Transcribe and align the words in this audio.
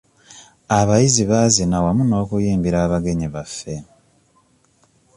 Abayizi 0.79 1.23
baazina 1.31 1.75
wamu 1.85 2.03
n'okuyimbira 2.05 2.77
abagenyi 2.85 3.27
baffe. 3.33 3.75